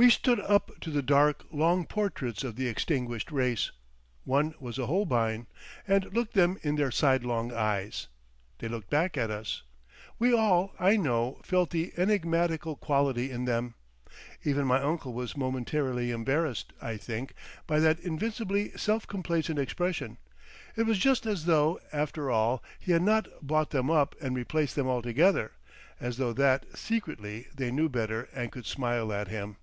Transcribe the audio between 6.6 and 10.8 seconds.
in their sidelong eyes. They looked back at us. We all,